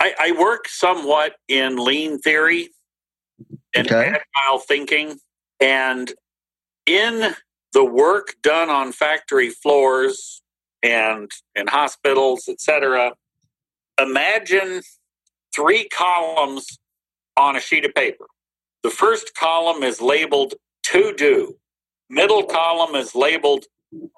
[0.00, 2.70] I, I work somewhat in lean theory
[3.74, 4.08] and okay.
[4.08, 5.18] agile thinking.
[5.60, 6.12] And
[6.86, 7.34] in
[7.72, 10.42] the work done on factory floors
[10.82, 13.12] and in hospitals, etc.,
[14.00, 14.82] imagine
[15.54, 16.78] three columns
[17.36, 18.26] on a sheet of paper.
[18.82, 20.54] The first column is labeled
[20.84, 21.56] to do.
[22.10, 23.66] Middle column is labeled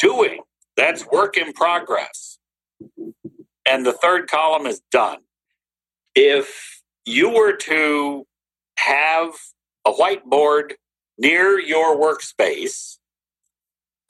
[0.01, 0.41] doing.
[0.77, 2.39] That's work in progress.
[3.67, 5.21] And the third column is done.
[6.15, 8.27] If you were to
[8.79, 9.31] have
[9.87, 10.75] a whiteboard
[11.19, 12.99] near your workspace,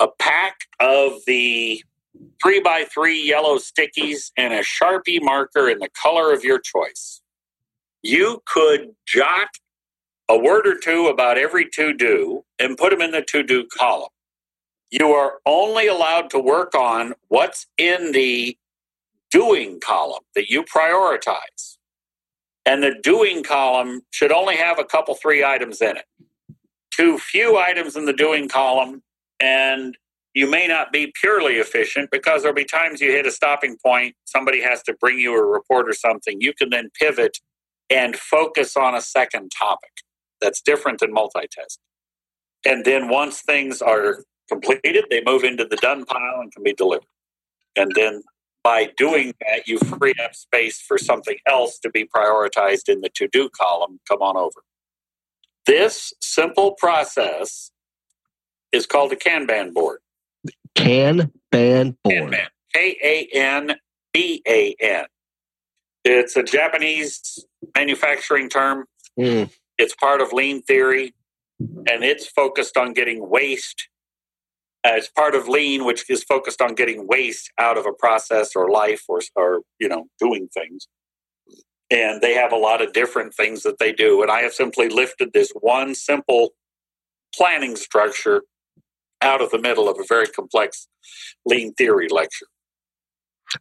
[0.00, 1.82] a pack of the
[2.42, 7.22] three by three yellow stickies, and a Sharpie marker in the color of your choice.
[8.04, 9.48] You could jot
[10.30, 13.66] a word or two about every to do and put them in the to do
[13.66, 14.10] column.
[14.90, 18.56] You are only allowed to work on what's in the
[19.30, 21.78] doing column that you prioritize.
[22.66, 26.06] And the doing column should only have a couple, three items in it.
[26.92, 29.02] Too few items in the doing column,
[29.40, 29.96] and
[30.34, 34.16] you may not be purely efficient because there'll be times you hit a stopping point,
[34.24, 36.40] somebody has to bring you a report or something.
[36.40, 37.38] You can then pivot
[37.90, 39.90] and focus on a second topic.
[40.40, 41.78] That's different than multitasking.
[42.66, 46.72] And then once things are completed, they move into the done pile and can be
[46.72, 47.06] delivered.
[47.76, 48.22] And then
[48.62, 53.10] by doing that, you free up space for something else to be prioritized in the
[53.16, 54.00] to do column.
[54.08, 54.62] Come on over.
[55.66, 57.70] This simple process
[58.72, 60.00] is called a Kanban board.
[60.74, 62.32] Kanban board.
[62.32, 62.46] Kanban.
[62.74, 63.76] K A N
[64.12, 65.04] B A N.
[66.04, 67.44] It's a Japanese
[67.76, 68.84] manufacturing term.
[69.18, 69.50] Mm.
[69.78, 71.14] It's part of lean theory,
[71.58, 73.88] and it's focused on getting waste
[74.84, 78.70] as part of lean which is focused on getting waste out of a process or
[78.70, 80.86] life or, or you know doing things
[81.90, 84.88] and they have a lot of different things that they do and i have simply
[84.88, 86.50] lifted this one simple
[87.34, 88.42] planning structure
[89.22, 90.86] out of the middle of a very complex
[91.46, 92.46] lean theory lecture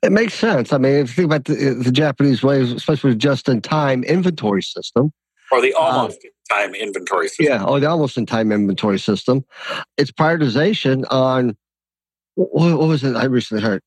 [0.01, 3.19] it makes sense i mean if you think about the, the japanese way especially with
[3.19, 5.11] just in time inventory system
[5.51, 7.45] or the uh, almost uh, time inventory system.
[7.45, 9.45] Yeah, or the almost in time inventory system.
[9.97, 11.55] It's prioritization on
[12.35, 13.81] what, what was it I recently heard?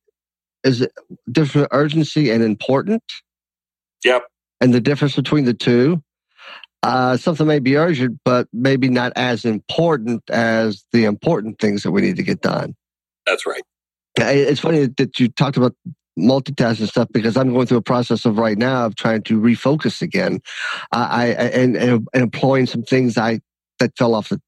[0.65, 0.93] Is it
[1.31, 3.03] different urgency and important?
[4.05, 4.25] Yep.
[4.61, 6.03] And the difference between the two.
[6.83, 11.91] Uh, something may be urgent, but maybe not as important as the important things that
[11.91, 12.77] we need to get done.
[13.27, 13.63] That's right.
[14.17, 15.75] It's funny that you talked about
[16.19, 20.01] multitasking stuff because I'm going through a process of right now of trying to refocus
[20.01, 20.41] again.
[20.93, 23.41] Uh, I and, and, employing some things I
[23.79, 24.41] that fell off the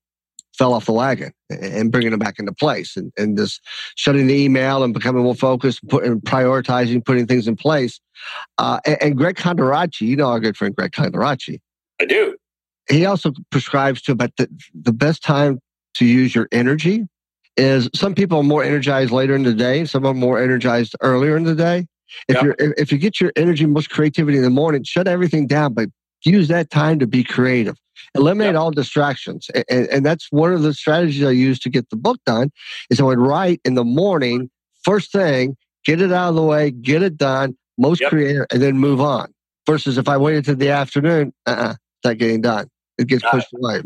[0.56, 3.60] fell off the wagon and bringing them back into place and, and just
[3.94, 8.00] shutting the email and becoming more focused, and prioritizing, putting things in place.
[8.58, 11.60] Uh, and, and, Greg Condoracci, you know our good friend Greg Condoracci.
[12.00, 12.36] I do.
[12.90, 15.60] He also prescribes to about the, the best time
[15.94, 17.06] to use your energy
[17.58, 21.36] is some people are more energized later in the day, some are more energized earlier
[21.36, 21.86] in the day.
[22.28, 22.44] If yep.
[22.44, 25.88] you if you get your energy, most creativity in the morning, shut everything down, but
[26.24, 27.76] use that time to be creative.
[28.14, 28.60] Eliminate yep.
[28.60, 32.18] all distractions, and, and that's one of the strategies I use to get the book
[32.24, 32.50] done.
[32.88, 34.48] Is I would write in the morning,
[34.82, 38.10] first thing, get it out of the way, get it done, most yep.
[38.10, 39.34] creative, and then move on.
[39.66, 42.68] Versus if I waited to the afternoon, uh-uh, it's not getting done.
[42.96, 43.82] It gets pushed away.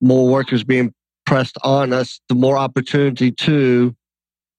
[0.02, 0.94] more work is being
[1.26, 3.96] pressed on us, the more opportunity to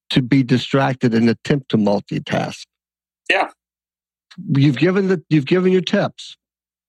[0.09, 2.65] to be distracted and attempt to multitask.
[3.29, 3.49] Yeah.
[4.53, 6.37] You've given the you've given your tips.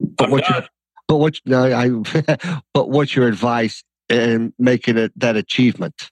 [0.01, 0.69] But I'm what done.
[1.09, 1.91] but what no, I
[2.75, 3.83] but what's your advice
[4.13, 6.11] in making it that achievement?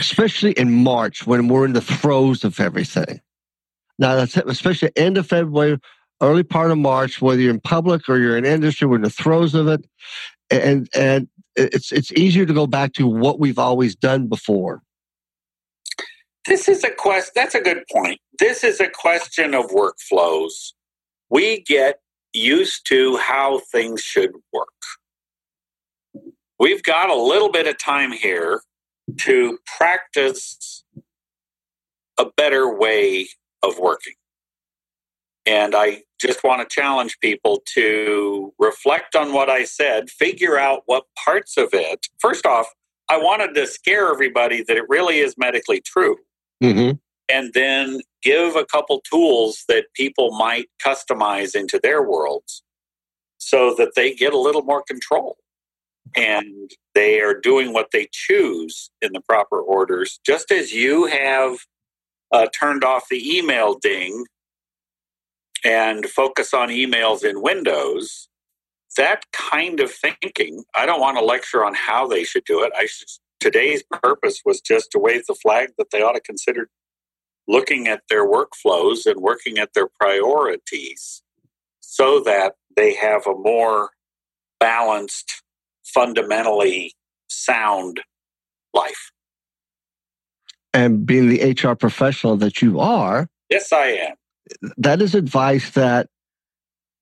[0.00, 3.20] Especially in March when we're in the throes of everything.
[3.98, 5.78] Now that's especially end of February,
[6.20, 9.10] early part of March, whether you're in public or you're in industry, we're in the
[9.10, 9.84] throes of it.
[10.50, 14.82] And and it's it's easier to go back to what we've always done before.
[16.46, 17.32] This is a quest.
[17.34, 18.18] That's a good point.
[18.38, 20.72] This is a question of workflows.
[21.30, 22.00] We get
[22.32, 24.68] used to how things should work.
[26.62, 28.62] We've got a little bit of time here
[29.22, 30.84] to practice
[32.16, 33.30] a better way
[33.64, 34.12] of working.
[35.44, 40.84] And I just want to challenge people to reflect on what I said, figure out
[40.86, 42.06] what parts of it.
[42.20, 42.68] First off,
[43.08, 46.16] I wanted to scare everybody that it really is medically true
[46.62, 46.92] Mm-hmm.
[47.28, 52.62] and then give a couple tools that people might customize into their worlds
[53.38, 55.38] so that they get a little more control
[56.16, 60.20] and they are doing what they choose in the proper orders.
[60.24, 61.58] Just as you have
[62.32, 64.26] uh, turned off the email ding
[65.64, 68.28] and focus on emails in windows
[68.96, 72.72] that kind of thinking i don't want to lecture on how they should do it.
[72.76, 73.08] I should
[73.42, 76.68] today's purpose was just to wave the flag that they ought to consider
[77.48, 81.22] looking at their workflows and working at their priorities
[81.80, 83.90] so that they have a more
[84.60, 85.42] balanced,
[85.84, 86.94] fundamentally
[87.28, 88.00] sound
[88.74, 89.10] life.
[90.74, 94.14] And being the HR professional that you are, Yes, I am.
[94.78, 96.08] that is advice that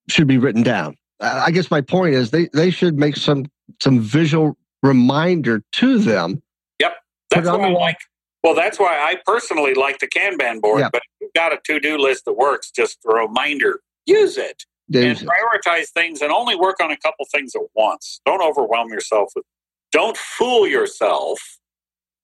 [0.08, 0.96] should be written down.
[1.20, 3.46] I guess my point is they, they should make some
[3.80, 6.42] some visual reminder to them.
[6.80, 6.94] Yep.
[7.30, 7.98] That's why I like.
[8.42, 10.80] Well, that's why I personally like the Kanban board.
[10.80, 10.88] Yeah.
[10.90, 13.80] But if you've got a to-do list that works, just a reminder.
[14.06, 14.64] Use it.
[14.94, 18.20] And prioritize things and only work on a couple things at once.
[18.26, 19.44] Don't overwhelm yourself with
[19.92, 21.40] don't fool yourself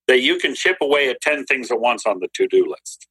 [0.07, 3.07] that you can chip away at 10 things at once on the to-do list.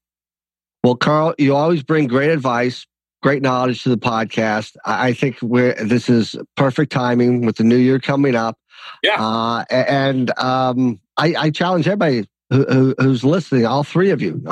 [0.83, 2.85] Well, Carl, you always bring great advice,
[3.21, 4.77] great knowledge to the podcast.
[4.85, 8.57] I I think we're this is perfect timing with the new year coming up.
[9.03, 9.15] Yeah.
[9.19, 14.43] Uh, and um, I, I challenge everybody who, who, who's listening, all three of you,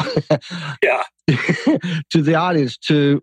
[0.81, 1.03] Yeah.
[1.29, 3.21] to the audience to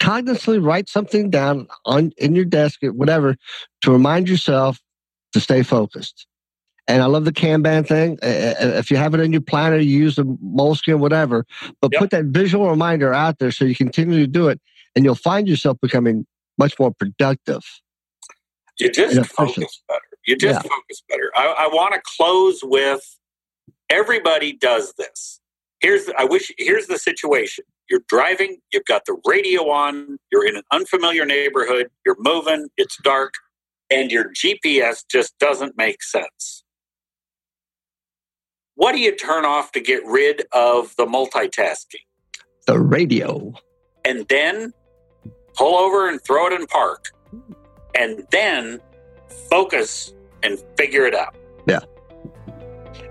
[0.00, 3.36] cognizantly write something down on in your desk, or whatever,
[3.82, 4.80] to remind yourself
[5.32, 6.26] to stay focused.
[6.86, 8.18] And I love the Kanban thing.
[8.22, 11.46] If you have it in your planner, you use the Moleskine, whatever,
[11.80, 11.98] but Yep.
[11.98, 14.60] put that visual reminder out there so you continue to do it,
[14.94, 16.26] and you'll find yourself becoming
[16.58, 17.62] much more productive.
[18.78, 20.00] You just focus better.
[20.26, 20.70] You just Yeah.
[20.70, 21.30] focus better.
[21.34, 23.02] I, I want to close with
[23.88, 25.40] everybody does this.
[25.80, 27.64] Here's I wish here's the situation.
[27.90, 32.96] You're driving, you've got the radio on, you're in an unfamiliar neighborhood, you're moving, it's
[33.02, 33.34] dark,
[33.90, 36.64] and your GPS just doesn't make sense.
[38.74, 42.04] What do you turn off to get rid of the multitasking?
[42.66, 43.52] The radio.
[44.04, 44.72] and then
[45.54, 47.06] pull over and throw it in park
[47.94, 48.80] and then
[49.48, 50.12] focus
[50.42, 51.34] and figure it out.
[51.66, 51.80] Yeah.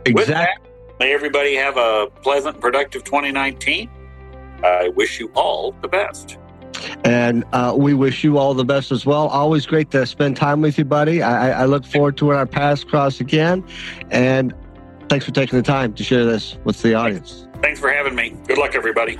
[0.05, 0.33] Exactly.
[0.33, 0.57] that,
[0.99, 3.89] may everybody have a pleasant, productive 2019.
[4.63, 6.37] I wish you all the best.
[7.05, 9.27] And uh, we wish you all the best as well.
[9.27, 11.21] Always great to spend time with you, buddy.
[11.21, 13.63] I, I- I look forward to when our paths cross again.
[14.11, 14.53] And
[15.09, 17.47] thanks for taking the time to share this with the audience.
[17.61, 18.35] Thanks for having me.
[18.47, 19.17] Good luck, everybody.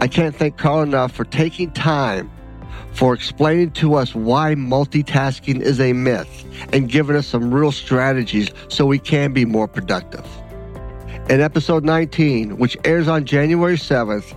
[0.00, 2.30] I can't thank Carl enough for taking time
[2.92, 8.48] for explaining to us why multitasking is a myth and giving us some real strategies
[8.68, 10.26] so we can be more productive.
[11.30, 14.34] In episode 19, which airs on January 7th,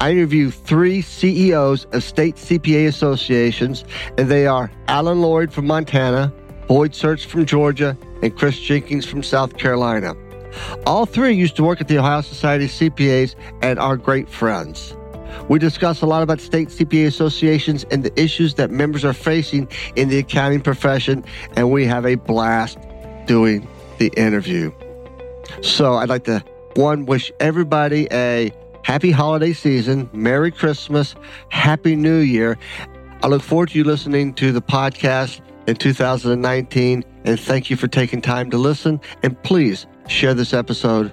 [0.00, 3.86] I interview three CEOs of state CPA associations,
[4.18, 6.30] and they are Alan Lloyd from Montana,
[6.68, 10.14] Boyd Search from Georgia, and Chris Jenkins from South Carolina.
[10.84, 14.94] All three used to work at the Ohio Society of CPAs and are great friends.
[15.48, 19.70] We discuss a lot about state CPA associations and the issues that members are facing
[19.96, 21.24] in the accounting profession,
[21.56, 22.76] and we have a blast
[23.24, 23.66] doing
[23.96, 24.70] the interview.
[25.62, 26.44] So I'd like to,
[26.74, 31.14] one, wish everybody a happy holiday season, Merry Christmas,
[31.48, 32.58] Happy New Year.
[33.22, 37.88] I look forward to you listening to the podcast in 2019, and thank you for
[37.88, 39.00] taking time to listen.
[39.22, 41.12] And please share this episode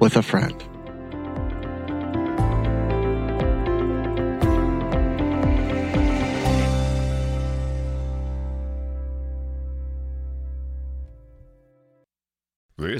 [0.00, 0.64] with a friend.